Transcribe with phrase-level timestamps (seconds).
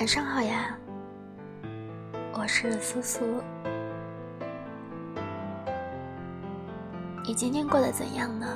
[0.00, 0.74] 晚上好呀，
[2.32, 3.20] 我是苏苏。
[7.22, 8.46] 你今天过得怎样呢？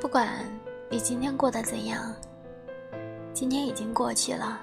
[0.00, 0.28] 不管
[0.90, 2.12] 你今天过得怎样，
[3.32, 4.60] 今天已经过去了。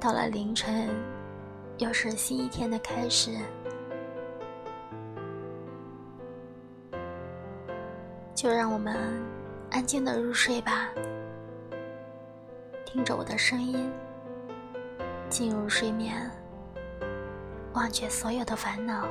[0.00, 0.88] 到了凌晨，
[1.78, 3.30] 又是新一天的开始。
[8.46, 8.96] 就让我们
[9.72, 10.88] 安静的入睡吧，
[12.84, 13.90] 听着我的声音，
[15.28, 16.30] 进入睡眠，
[17.72, 19.08] 忘却所有的烦恼。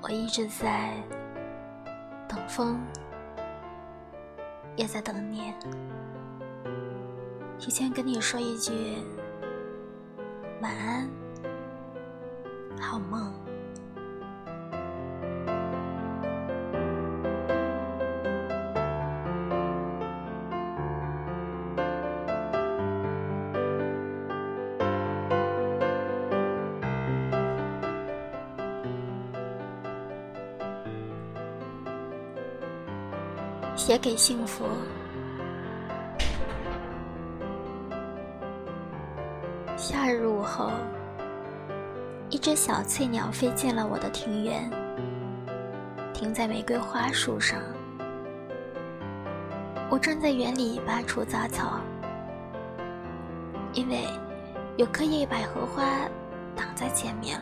[0.00, 0.94] 我一直在
[2.28, 2.78] 等风，
[4.76, 5.52] 也在等你。
[7.58, 8.98] 提前跟你说一句
[10.62, 11.10] 晚安，
[12.80, 13.34] 好梦。
[33.88, 34.66] 写给幸福。
[39.78, 40.70] 夏日午后，
[42.28, 44.70] 一只小翠鸟飞进了我的庭院，
[46.12, 47.58] 停在玫瑰花树上。
[49.88, 51.80] 我正在园里拔除杂草，
[53.72, 54.04] 因为
[54.76, 55.82] 有棵叶百合花
[56.54, 57.40] 挡在前面，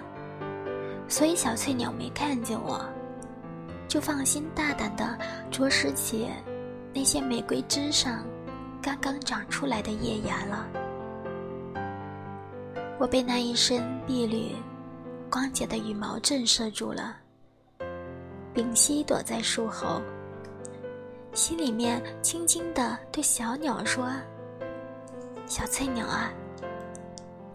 [1.08, 2.88] 所以小翠鸟没看见我。
[3.96, 5.18] 就放心大胆地
[5.50, 6.28] 啄食起
[6.92, 8.22] 那些玫瑰枝上
[8.82, 10.68] 刚刚长出来的叶芽了。
[12.98, 14.54] 我被那一身碧绿、
[15.30, 17.16] 光洁的羽毛震慑住了，
[18.52, 20.02] 屏息躲在树后，
[21.32, 24.06] 心里面轻轻地对小鸟说
[25.48, 26.30] ：“小翠鸟啊，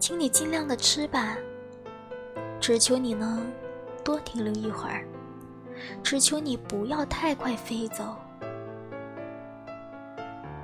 [0.00, 1.36] 请你尽量的吃吧，
[2.58, 3.46] 只求你能
[4.02, 5.06] 多停留一会儿。”
[6.02, 8.16] 只求你不要太快飞走。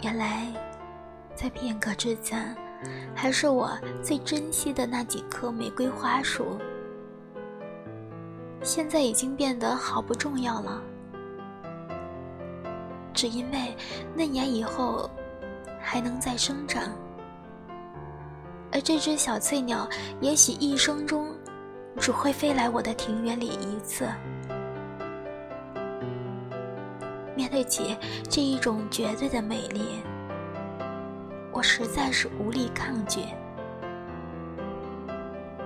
[0.03, 0.47] 原来，
[1.34, 2.56] 在片刻之前，
[3.15, 3.71] 还是我
[4.03, 6.56] 最珍惜的那几棵玫瑰花树，
[8.62, 10.81] 现在已经变得毫不重要了。
[13.12, 13.77] 只因为
[14.15, 15.11] 嫩芽以后
[15.81, 16.85] 还能再生长，
[18.71, 19.89] 而这只小翠鸟
[20.21, 21.35] 也许一生中
[21.99, 24.06] 只会飞来我的庭园里一次。
[27.48, 27.97] 对起
[28.28, 30.03] 这一种绝对的美丽，
[31.50, 33.20] 我实在是无力抗拒。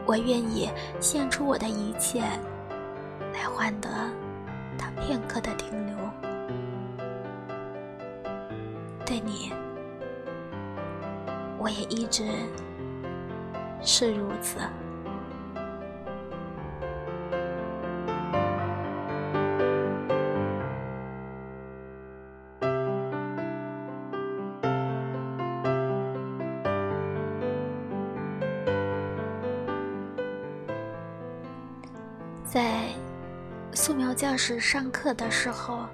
[0.05, 0.69] 我愿意
[1.01, 2.21] 献出我的一切，
[3.33, 3.89] 来换得
[4.77, 5.97] 他片刻的停留。
[9.05, 9.53] 对你，
[11.59, 12.25] 我也一直
[13.83, 14.59] 是如此。
[34.45, 35.87] 室上课的时候，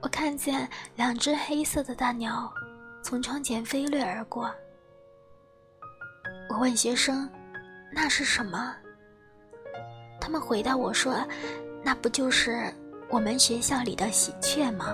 [0.00, 2.52] 我看见两只黑色的大鸟
[3.00, 4.52] 从窗前飞掠而过。
[6.50, 7.30] 我问学生
[7.94, 8.74] ：“那是什么？”
[10.20, 11.24] 他们回答我说
[11.80, 12.74] ：“那不就是
[13.08, 14.92] 我们学校里的喜鹊吗？”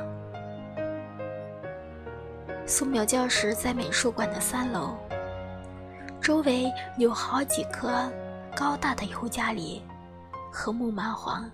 [2.69, 4.95] 素描教室在美术馆的三楼，
[6.21, 8.07] 周围有好几棵
[8.55, 9.83] 高大的尤加利。
[10.51, 11.51] 和木麻黄，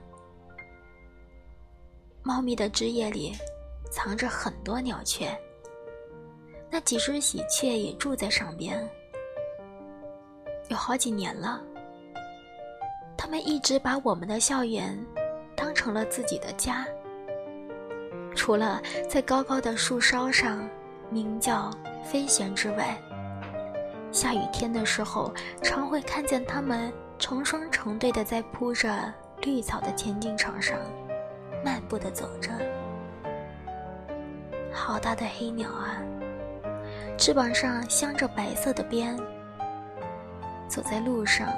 [2.25, 3.33] 茂密的枝叶里
[3.91, 5.29] 藏着很多鸟雀。
[6.71, 8.89] 那几只喜鹊也住在上边，
[10.69, 11.61] 有好几年了。
[13.17, 14.99] 它们一直把我们的校园
[15.55, 16.87] 当成了自己的家，
[18.35, 20.69] 除了在高高的树梢上
[21.11, 21.71] 鸣叫
[22.03, 22.99] 飞旋之外，
[24.11, 25.33] 下雨天的时候
[25.63, 26.93] 常会看见它们。
[27.17, 30.77] 成双成对的在铺着绿草的田径场上
[31.65, 32.51] 漫步的走着，
[34.71, 35.97] 好大的黑鸟啊！
[37.17, 39.17] 翅膀上镶着白色的边，
[40.69, 41.49] 走在路上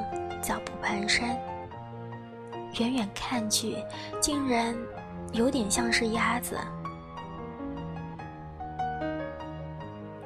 [0.40, 1.36] 脚步蹒跚，
[2.78, 3.76] 远远看去
[4.20, 4.76] 竟然
[5.32, 6.56] 有点像是鸭子。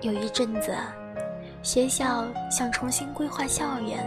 [0.03, 0.77] 有一阵子，
[1.62, 3.99] 学校想重新规划校园。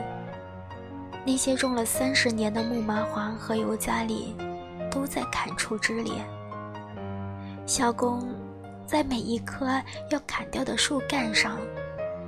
[1.25, 4.35] 那些种了三十年的木麻黄和尤加利
[4.93, 6.13] 都在砍出枝裂。
[7.65, 8.29] 小工
[8.85, 9.81] 在每一棵
[10.11, 11.57] 要砍掉的树干上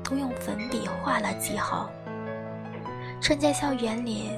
[0.04, 1.90] 都用粉笔画了记号。
[3.22, 4.32] 站在校园里，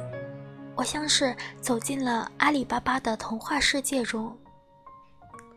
[0.76, 4.36] 我像是走进了阿里巴巴的童话世界中，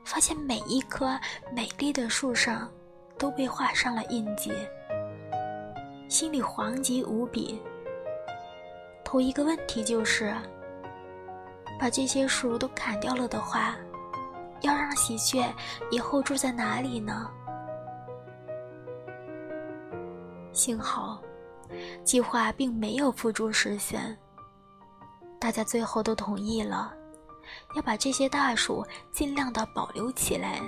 [0.04, 1.18] 发现每一棵
[1.54, 2.70] 美丽的树上
[3.18, 4.52] 都被画上了印记，
[6.08, 7.60] 心里惶急无比。
[9.04, 10.34] 头一个问题就是，
[11.80, 13.74] 把这些树都砍掉了的话，
[14.60, 15.42] 要让喜鹊
[15.90, 17.30] 以后住在哪里呢？
[20.52, 21.22] 幸好，
[22.04, 24.14] 计划并没有付诸实现。
[25.40, 26.92] 大家最后都同意了，
[27.74, 30.60] 要把这些大树尽量的保留起来。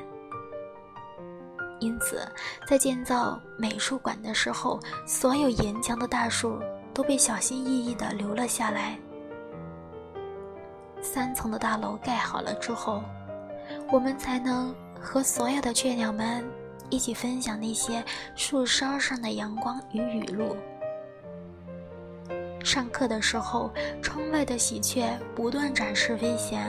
[1.78, 2.26] 因此，
[2.66, 6.58] 在建造美术馆的时候，所有沿墙的大树。
[6.94, 8.98] 都被小心翼翼地留了下来。
[11.02, 13.02] 三层的大楼盖好了之后，
[13.90, 16.42] 我们才能和所有的雀鸟们
[16.88, 18.02] 一起分享那些
[18.36, 20.56] 树梢上的阳光与雨露。
[22.64, 23.70] 上课的时候，
[24.00, 26.60] 窗外的喜鹊不断展示飞翔，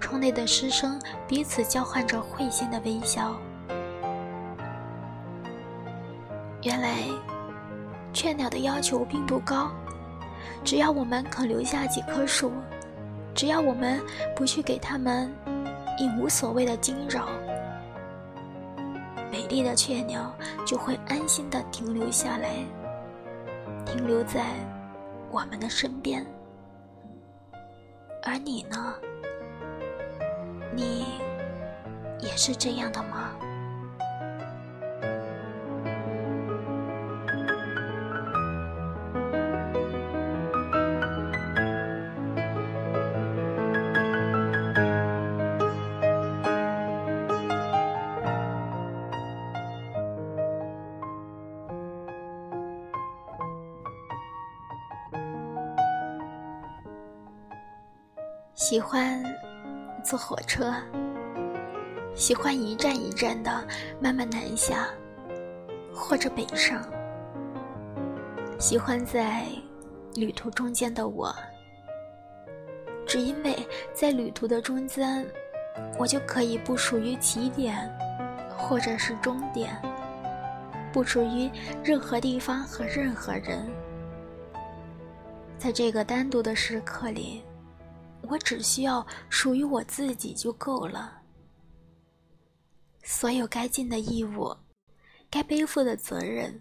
[0.00, 0.98] 窗内的师生
[1.28, 3.36] 彼此交换着会心的微笑。
[6.62, 6.96] 原来。
[8.12, 9.70] 雀鸟的要求并不高，
[10.64, 12.52] 只要我们肯留下几棵树，
[13.34, 14.00] 只要我们
[14.34, 15.32] 不去给它们
[15.98, 17.28] 以无所谓的惊扰，
[19.30, 20.34] 美丽的雀鸟
[20.64, 22.50] 就会安心的停留下来，
[23.84, 24.44] 停留在
[25.30, 26.24] 我们的身边。
[28.22, 28.94] 而你呢？
[30.74, 31.06] 你
[32.20, 33.30] 也是这样的吗？
[58.68, 59.22] 喜欢
[60.02, 60.74] 坐火车，
[62.16, 63.64] 喜欢一站一站的
[64.00, 64.88] 慢慢南下，
[65.94, 66.82] 或者北上。
[68.58, 69.44] 喜欢在
[70.16, 71.32] 旅途中间的我，
[73.06, 73.56] 只因为
[73.94, 75.24] 在旅途的中间，
[75.96, 77.88] 我就可以不属于起点，
[78.58, 79.80] 或者是终点，
[80.92, 81.48] 不属于
[81.84, 83.64] 任何地方和任何人。
[85.56, 87.44] 在这个单独的时刻里。
[88.28, 91.20] 我只需要属于我自己就够了。
[93.02, 94.54] 所有该尽的义务，
[95.30, 96.60] 该背负的责任，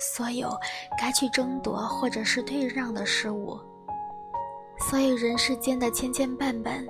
[0.00, 0.50] 所有
[0.98, 3.60] 该去争夺或者是退让的事物，
[4.88, 6.86] 所有人世间的千千绊绊，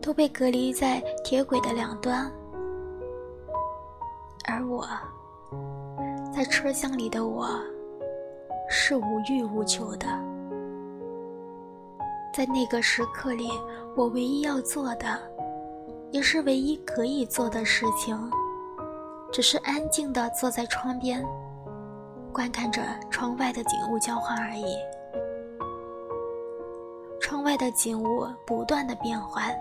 [0.00, 2.30] 都被隔离在铁轨的两端。
[4.46, 4.88] 而我，
[6.32, 7.48] 在车厢里的我，
[8.68, 10.29] 是无欲无求的。
[12.32, 13.50] 在那个时刻里，
[13.96, 15.20] 我唯一要做的，
[16.12, 18.16] 也是唯一可以做的事情，
[19.32, 21.24] 只是安静地坐在窗边，
[22.32, 24.64] 观看着窗外的景物交换而已。
[27.20, 29.54] 窗外的景物不断的变换，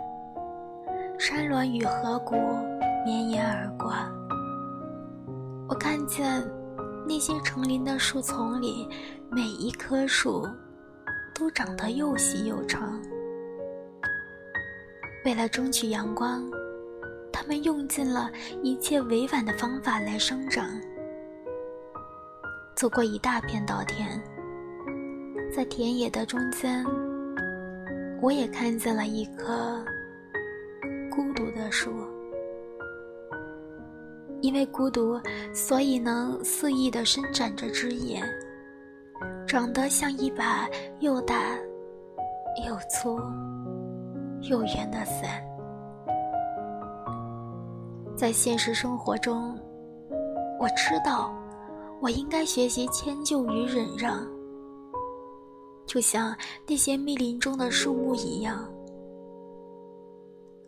[1.18, 2.36] 山峦与河谷
[3.04, 3.92] 绵延而过。
[5.68, 6.44] 我看见
[7.08, 8.88] 那些成林的树丛里，
[9.30, 10.48] 每一棵树。
[11.39, 13.01] 都长得又细又长。
[15.24, 16.43] 为了争取阳光，
[17.31, 18.29] 它们用尽了
[18.62, 20.69] 一切委婉的方法来生长。
[22.75, 24.22] 走过一大片稻田，
[25.55, 26.86] 在田野的中间，
[28.22, 29.81] 我也看见了一棵
[31.10, 31.89] 孤独的树。
[34.41, 35.19] 因为孤独，
[35.53, 38.22] 所以能肆意地伸展着枝叶。
[39.50, 41.58] 长得像一把又大、
[42.68, 43.20] 又粗、
[44.41, 45.44] 又圆的伞。
[48.15, 49.60] 在现实生活中，
[50.60, 51.34] 我知道
[52.00, 54.24] 我应该学习迁就与忍让，
[55.88, 56.38] 就像
[56.68, 58.72] 那些密林中的树木一样。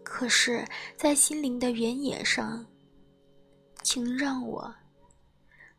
[0.02, 0.66] 可是，
[0.98, 2.66] 在心灵的原野上，
[3.84, 4.74] 请让我，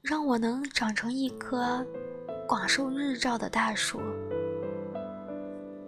[0.00, 1.84] 让我能长成一棵。
[2.52, 3.98] 广受日照的大树，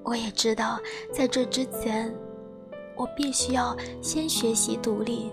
[0.02, 0.80] 我也知道，
[1.12, 2.10] 在这之前，
[2.96, 5.30] 我必须要先学习独立，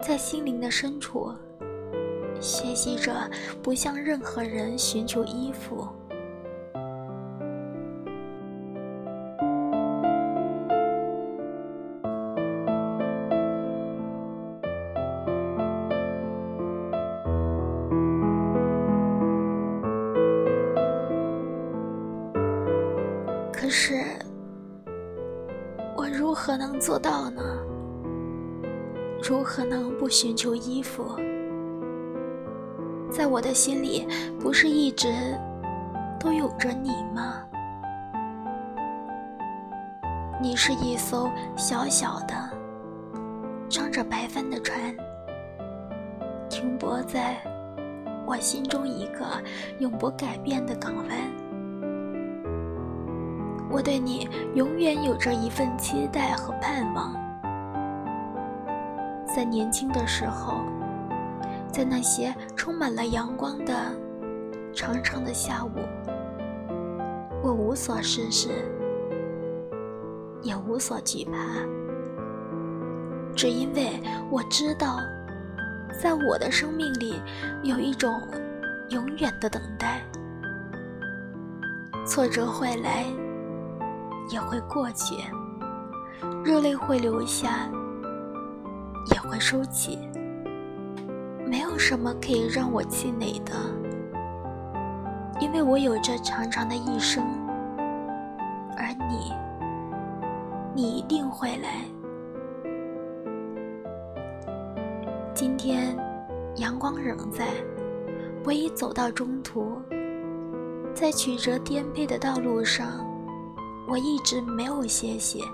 [0.00, 1.28] 在心灵的深处，
[2.38, 3.28] 学习着
[3.64, 5.84] 不向任何人寻求依附。
[26.24, 27.42] 如何能做到呢？
[29.22, 31.04] 如何能不寻求依附？
[33.10, 34.08] 在我的心里，
[34.40, 35.38] 不是一直
[36.18, 37.44] 都有着你吗？
[40.40, 42.34] 你是一艘小小的、
[43.68, 44.80] 装着白帆的船，
[46.48, 47.36] 停泊在
[48.26, 49.26] 我心中一个
[49.78, 51.43] 永不改变的港湾。
[53.74, 57.12] 我对你永远有着一份期待和盼望，
[59.26, 60.60] 在年轻的时候，
[61.72, 63.74] 在那些充满了阳光的
[64.72, 65.70] 长长的下午，
[67.42, 68.48] 我无所事事，
[70.40, 71.36] 也无所惧怕，
[73.34, 74.00] 只因为
[74.30, 75.00] 我知道，
[76.00, 77.20] 在我的生命里
[77.64, 78.20] 有一种
[78.90, 80.00] 永远的等待，
[82.06, 83.06] 挫折会来。
[84.30, 85.16] 也会过去，
[86.44, 87.68] 热泪会流下，
[89.12, 89.98] 也会收起。
[91.46, 93.52] 没有什么可以让我气馁的，
[95.40, 97.22] 因为我有着长长的一生，
[98.76, 99.32] 而你，
[100.74, 101.84] 你一定会来。
[105.34, 105.96] 今天，
[106.56, 107.48] 阳光仍在，
[108.44, 109.80] 我已走到中途，
[110.94, 113.04] 在曲折颠沛的道路上。
[113.86, 115.44] 我一直没有歇息，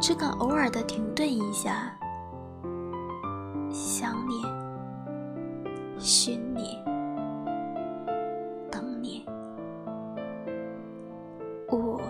[0.00, 1.96] 只敢偶尔的停顿一下，
[3.70, 4.42] 想你，
[5.98, 6.82] 寻你，
[8.70, 9.24] 等你。
[11.70, 12.00] 雾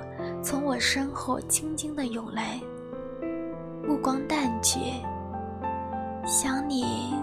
[0.43, 2.59] 从我身后轻轻的涌来，
[3.87, 4.81] 目光淡去，
[6.25, 7.15] 想你，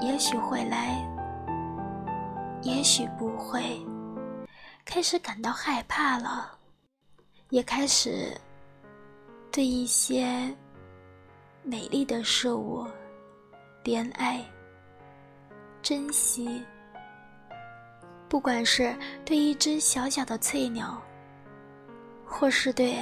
[0.00, 1.02] 也许会来，
[2.62, 3.84] 也许不会，
[4.84, 6.59] 开始感到害怕了。
[7.50, 8.32] 也开始
[9.50, 10.54] 对一些
[11.64, 12.86] 美丽的事物
[13.82, 14.40] 怜爱、
[15.82, 16.62] 珍惜。
[18.28, 21.02] 不管是对一只小小的翠鸟，
[22.24, 22.96] 或是对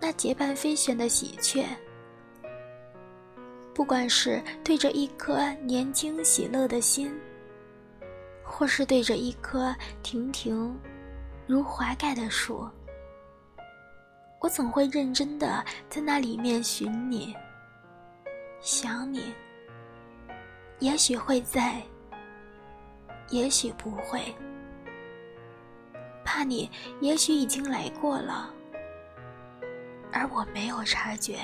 [0.00, 1.64] 那结伴飞旋的喜鹊；
[3.72, 7.16] 不管是对着一颗年轻喜乐的心，
[8.42, 9.72] 或是对着一棵
[10.02, 10.76] 亭亭
[11.46, 12.68] 如华盖的树。
[14.40, 17.36] 我总会认真的在那里面寻你，
[18.60, 19.34] 想你。
[20.78, 21.82] 也许会在，
[23.28, 24.34] 也许不会。
[26.24, 26.70] 怕你，
[27.00, 28.50] 也许已经来过了，
[30.10, 31.38] 而我没有察觉。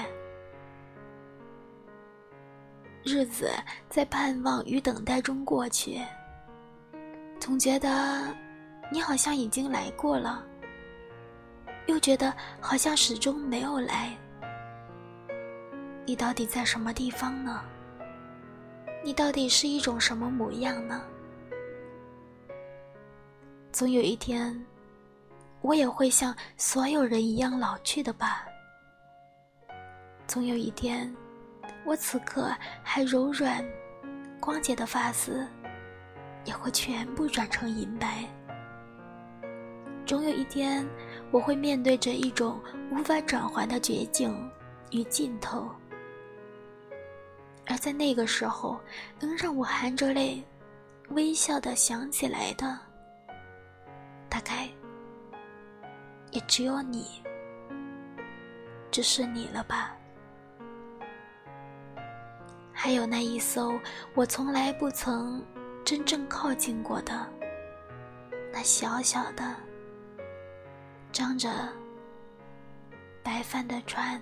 [3.04, 3.50] 日子
[3.90, 6.00] 在盼望与等待中过去，
[7.38, 8.34] 总觉得
[8.90, 10.42] 你好像已经来过了。
[11.86, 14.12] 又觉得好像始终没有来，
[16.04, 17.62] 你到底在什么地方呢？
[19.04, 21.00] 你到底是一种什么模样呢？
[23.70, 24.66] 总有一天，
[25.60, 28.44] 我也会像所有人一样老去的吧。
[30.26, 31.14] 总有一天，
[31.84, 32.50] 我此刻
[32.82, 33.64] 还柔软、
[34.40, 35.46] 光洁的发丝，
[36.44, 38.24] 也会全部转成银白。
[40.04, 40.84] 总有一天。
[41.30, 44.50] 我会面对着一种无法转还的绝境
[44.90, 45.68] 与尽头，
[47.66, 48.80] 而在那个时候，
[49.20, 50.42] 能让我含着泪
[51.10, 52.78] 微笑的想起来的，
[54.28, 54.68] 大概
[56.30, 57.22] 也只有你，
[58.90, 59.94] 只是你了吧？
[62.72, 63.78] 还有那一艘
[64.14, 65.44] 我从来不曾
[65.84, 67.26] 真正靠近过的，
[68.52, 69.56] 那小小的。
[71.16, 71.48] 张着
[73.22, 74.20] 白帆的船。